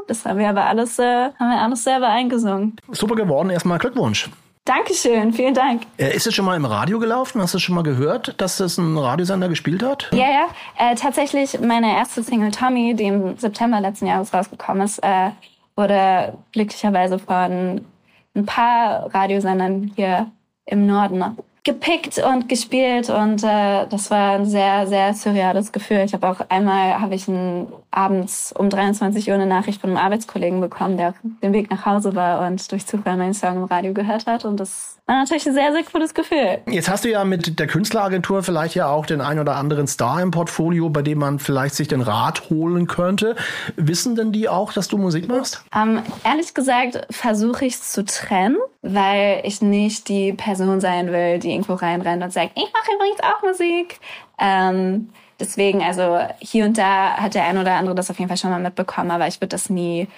das 0.07 0.27
haben 0.27 0.39
wir 0.39 0.51
aber 0.51 0.67
alles, 0.67 0.99
äh, 0.99 1.31
haben 1.39 1.51
wir 1.51 1.63
alles 1.63 1.85
selber 1.85 2.09
eingesungen. 2.09 2.77
Super 2.91 3.15
geworden. 3.15 3.49
Erstmal 3.49 3.79
Glückwunsch. 3.79 4.29
Dankeschön, 4.67 5.33
vielen 5.33 5.55
Dank. 5.55 5.85
Äh, 5.97 6.15
ist 6.15 6.27
es 6.27 6.35
schon 6.35 6.45
mal 6.45 6.55
im 6.55 6.67
Radio 6.67 6.99
gelaufen? 6.99 7.41
Hast 7.41 7.55
du 7.55 7.59
schon 7.59 7.75
mal 7.75 7.83
gehört, 7.83 8.39
dass 8.43 8.59
das 8.59 8.77
ein 8.77 8.99
Radiosender 8.99 9.49
gespielt 9.49 9.83
hat? 9.83 10.11
Ja, 10.13 10.29
ja. 10.29 10.49
Äh, 10.77 10.97
tatsächlich, 10.97 11.59
meine 11.61 11.97
erste 11.97 12.23
Single 12.23 12.51
Tommy, 12.51 12.95
die 12.95 13.05
im 13.05 13.39
September 13.39 13.81
letzten 13.81 14.07
Jahres 14.07 14.35
rausgekommen 14.35 14.83
ist, 14.83 14.99
äh, 14.99 15.31
wurde 15.77 16.35
glücklicherweise 16.53 17.19
von 17.19 17.87
ein 18.35 18.47
paar 18.47 19.15
Radiosendern 19.15 19.93
hier 19.97 20.31
im 20.67 20.87
Norden 20.87 21.25
gepickt 21.63 22.19
und 22.19 22.49
gespielt 22.49 23.11
und 23.11 23.43
äh, 23.45 23.87
das 23.87 24.11
war 24.11 24.33
ein 24.33 24.47
sehr, 24.47 24.87
sehr 24.87 25.13
surreales 25.13 25.73
Gefühl. 25.73 25.99
Ich 26.05 26.15
habe 26.15 26.29
auch 26.29 26.41
einmal, 26.49 27.01
habe 27.01 27.15
ich 27.15 27.29
ein, 27.29 27.67
abends 27.91 28.55
um 28.57 28.71
23 28.71 29.29
Uhr 29.29 29.35
eine 29.35 29.47
Nachricht 29.47 29.81
von 29.81 29.91
einem 29.91 29.99
Arbeitskollegen 29.99 30.61
bekommen, 30.61 30.97
der 30.97 31.11
auf 31.11 31.15
dem 31.43 31.53
Weg 31.53 31.71
nach 31.71 31.85
Hause 31.85 32.15
war 32.15 32.47
und 32.47 32.73
durch 32.73 32.87
Zufall 32.87 33.17
meinen 33.17 33.35
Song 33.35 33.57
im 33.57 33.65
Radio 33.65 33.93
gehört 33.93 34.27
hat 34.27 34.45
und 34.45 34.59
das 34.59 34.97
war 35.11 35.17
natürlich 35.17 35.47
ein 35.49 35.55
sehr, 35.55 35.73
sehr 35.73 35.83
cooles 35.83 36.15
Gefühl. 36.15 36.59
Jetzt 36.67 36.89
hast 36.89 37.05
du 37.05 37.11
ja 37.11 37.25
mit 37.25 37.59
der 37.59 37.67
Künstleragentur 37.67 38.43
vielleicht 38.43 38.77
ja 38.77 38.89
auch 38.89 39.05
den 39.05 39.21
ein 39.21 39.39
oder 39.39 39.57
anderen 39.57 39.87
Star 39.87 40.23
im 40.23 40.31
Portfolio, 40.31 40.89
bei 40.89 41.03
dem 41.03 41.19
man 41.19 41.41
vielleicht 41.41 41.75
sich 41.75 41.89
den 41.89 42.01
Rat 42.01 42.49
holen 42.49 42.87
könnte. 42.87 43.35
Wissen 43.77 44.15
denn 44.15 44.31
die 44.31 44.49
auch, 44.49 44.73
dass 44.73 44.89
du 44.89 44.99
Musik 44.99 45.29
machst? 45.29 45.65
Ähm, 45.75 46.01
ehrlich 46.25 46.55
gesagt 46.55 47.07
versuche 47.11 47.65
ich 47.65 47.75
es 47.75 47.91
zu 47.91 48.05
trennen, 48.05 48.57
weil 48.83 49.41
ich 49.45 49.61
nicht 49.61 50.09
die 50.09 50.33
Person 50.33 50.81
sein 50.81 51.13
will, 51.13 51.39
die 51.39 51.51
irgendwo 51.51 51.75
reinrennt 51.75 52.23
und 52.23 52.33
sagt, 52.33 52.53
ich 52.55 52.73
mache 52.73 52.95
übrigens 52.95 53.21
auch 53.23 53.43
Musik. 53.43 54.01
Ähm, 54.39 55.11
deswegen, 55.39 55.83
also 55.83 56.19
hier 56.39 56.65
und 56.65 56.79
da 56.79 57.17
hat 57.17 57.35
der 57.35 57.45
ein 57.45 57.59
oder 57.59 57.75
andere 57.75 57.95
das 57.95 58.11
auf 58.11 58.19
jeden 58.19 58.29
Fall 58.29 58.39
schon 58.39 58.51
mal 58.51 58.61
mitbekommen, 58.61 59.11
aber 59.11 59.27
ich 59.27 59.37
würde 59.37 59.49
das 59.49 59.69
nie 59.69 60.09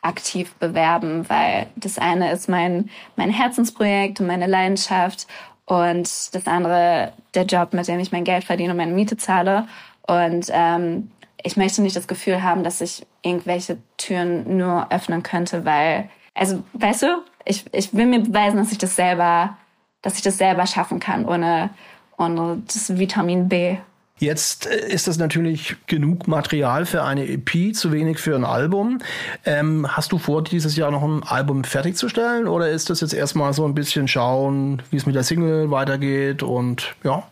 aktiv 0.00 0.54
bewerben, 0.54 1.28
weil 1.28 1.66
das 1.76 1.98
eine 1.98 2.30
ist 2.32 2.48
mein, 2.48 2.90
mein 3.16 3.30
Herzensprojekt 3.30 4.20
und 4.20 4.26
meine 4.26 4.46
Leidenschaft 4.46 5.26
und 5.66 6.34
das 6.34 6.46
andere 6.46 7.12
der 7.34 7.44
Job, 7.44 7.74
mit 7.74 7.88
dem 7.88 7.98
ich 7.98 8.12
mein 8.12 8.24
Geld 8.24 8.44
verdiene 8.44 8.70
und 8.70 8.76
meine 8.76 8.92
Miete 8.92 9.16
zahle. 9.16 9.66
Und 10.06 10.46
ähm, 10.52 11.10
ich 11.42 11.56
möchte 11.56 11.82
nicht 11.82 11.96
das 11.96 12.06
Gefühl 12.06 12.42
haben, 12.42 12.62
dass 12.62 12.80
ich 12.80 13.04
irgendwelche 13.22 13.78
Türen 13.96 14.56
nur 14.56 14.86
öffnen 14.90 15.22
könnte, 15.24 15.64
weil, 15.64 16.08
also, 16.34 16.62
weißt 16.74 17.02
du, 17.02 17.06
ich, 17.46 17.64
ich 17.72 17.94
will 17.94 18.06
mir 18.06 18.20
beweisen, 18.20 18.58
dass 18.58 18.72
ich 18.72 18.78
das 18.78 18.96
selber, 18.96 19.56
dass 20.02 20.16
ich 20.16 20.22
das 20.22 20.38
selber 20.38 20.66
schaffen 20.66 21.00
kann, 21.00 21.24
ohne, 21.24 21.70
ohne 22.18 22.62
das 22.66 22.98
Vitamin 22.98 23.48
B 23.48 23.78
Jetzt 24.18 24.66
äh, 24.66 24.88
ist 24.88 25.08
das 25.08 25.18
natürlich 25.18 25.76
genug 25.86 26.26
Material 26.26 26.86
für 26.86 27.02
eine 27.02 27.28
EP, 27.28 27.74
zu 27.74 27.92
wenig 27.92 28.18
für 28.18 28.34
ein 28.34 28.44
Album. 28.44 29.00
Ähm, 29.44 29.86
hast 29.88 30.12
du 30.12 30.18
vor, 30.18 30.42
dieses 30.42 30.76
Jahr 30.76 30.90
noch 30.90 31.02
ein 31.02 31.22
Album 31.22 31.64
fertigzustellen 31.64 32.48
oder 32.48 32.70
ist 32.70 32.88
das 32.88 33.00
jetzt 33.02 33.12
erstmal 33.12 33.52
so 33.52 33.66
ein 33.66 33.74
bisschen 33.74 34.08
schauen, 34.08 34.82
wie 34.90 34.96
es 34.96 35.06
mit 35.06 35.14
der 35.14 35.22
Single 35.22 35.70
weitergeht 35.70 36.42
und 36.42 36.94
ja? 37.04 37.24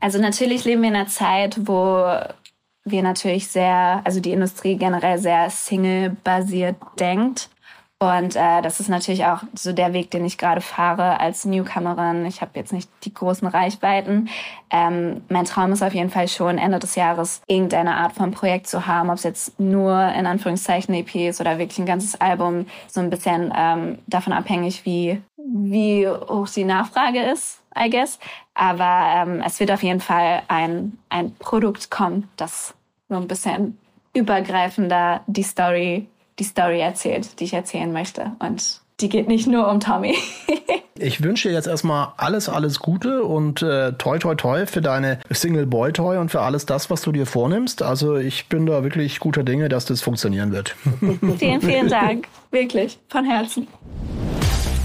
Also 0.00 0.20
natürlich 0.20 0.64
leben 0.64 0.82
wir 0.82 0.90
in 0.90 0.96
einer 0.96 1.06
Zeit, 1.06 1.60
wo 1.62 2.04
wir 2.84 3.02
natürlich 3.02 3.48
sehr, 3.48 4.02
also 4.04 4.20
die 4.20 4.32
Industrie 4.32 4.76
generell 4.76 5.18
sehr 5.18 5.48
Single-basiert 5.48 6.76
denkt. 6.98 7.48
Und 7.98 8.36
äh, 8.36 8.60
das 8.60 8.78
ist 8.78 8.90
natürlich 8.90 9.24
auch 9.24 9.42
so 9.54 9.72
der 9.72 9.94
Weg, 9.94 10.10
den 10.10 10.26
ich 10.26 10.36
gerade 10.36 10.60
fahre 10.60 11.18
als 11.18 11.46
Newcomerin. 11.46 12.26
Ich 12.26 12.42
habe 12.42 12.50
jetzt 12.54 12.74
nicht 12.74 12.90
die 13.04 13.14
großen 13.14 13.48
Reichweiten. 13.48 14.28
Ähm, 14.70 15.22
mein 15.30 15.46
Traum 15.46 15.72
ist 15.72 15.82
auf 15.82 15.94
jeden 15.94 16.10
Fall 16.10 16.28
schon, 16.28 16.58
Ende 16.58 16.78
des 16.78 16.94
Jahres 16.94 17.40
irgendeine 17.46 17.96
Art 17.96 18.12
von 18.12 18.32
Projekt 18.32 18.66
zu 18.66 18.86
haben, 18.86 19.08
ob 19.08 19.16
es 19.16 19.22
jetzt 19.22 19.58
nur 19.58 20.08
in 20.12 20.26
Anführungszeichen 20.26 20.94
EP 20.94 21.14
ist 21.14 21.40
oder 21.40 21.58
wirklich 21.58 21.78
ein 21.78 21.86
ganzes 21.86 22.20
Album. 22.20 22.66
So 22.86 23.00
ein 23.00 23.08
bisschen 23.08 23.50
ähm, 23.56 23.98
davon 24.06 24.34
abhängig, 24.34 24.84
wie, 24.84 25.22
wie 25.38 26.06
hoch 26.06 26.50
die 26.50 26.64
Nachfrage 26.64 27.22
ist, 27.22 27.62
I 27.74 27.88
guess. 27.88 28.18
Aber 28.52 29.06
ähm, 29.14 29.42
es 29.46 29.58
wird 29.58 29.70
auf 29.70 29.82
jeden 29.82 30.00
Fall 30.00 30.42
ein, 30.48 30.98
ein 31.08 31.34
Produkt 31.36 31.90
kommen, 31.90 32.28
das 32.36 32.74
so 33.08 33.16
ein 33.16 33.26
bisschen 33.26 33.78
übergreifender 34.12 35.22
die 35.26 35.42
Story 35.42 36.08
die 36.38 36.44
Story 36.44 36.80
erzählt, 36.80 37.40
die 37.40 37.44
ich 37.44 37.54
erzählen 37.54 37.92
möchte. 37.92 38.32
Und 38.38 38.80
die 39.00 39.08
geht 39.08 39.28
nicht 39.28 39.46
nur 39.46 39.68
um 39.68 39.80
Tommy. 39.80 40.16
ich 40.98 41.22
wünsche 41.22 41.48
dir 41.48 41.54
jetzt 41.54 41.66
erstmal 41.66 42.08
alles, 42.16 42.48
alles 42.48 42.78
Gute 42.78 43.24
und 43.24 43.62
äh, 43.62 43.92
toi, 43.92 44.18
toi, 44.18 44.34
toi 44.34 44.66
für 44.66 44.80
deine 44.80 45.18
Single 45.30 45.66
Boy 45.66 45.92
Toy 45.92 46.16
und 46.16 46.30
für 46.30 46.40
alles 46.40 46.66
das, 46.66 46.90
was 46.90 47.02
du 47.02 47.12
dir 47.12 47.26
vornimmst. 47.26 47.82
Also 47.82 48.16
ich 48.16 48.48
bin 48.48 48.66
da 48.66 48.82
wirklich 48.82 49.20
guter 49.20 49.42
Dinge, 49.42 49.68
dass 49.68 49.84
das 49.84 50.00
funktionieren 50.00 50.52
wird. 50.52 50.74
vielen, 51.38 51.60
vielen 51.60 51.88
Dank. 51.88 52.28
Wirklich, 52.50 52.98
von 53.08 53.24
Herzen. 53.24 53.68